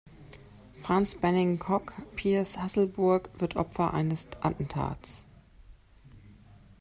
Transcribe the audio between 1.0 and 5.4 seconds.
Banning Cocq, Piers Hasselburg, wird Opfer eines Attentats.